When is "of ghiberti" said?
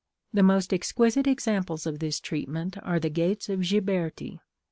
3.49-4.39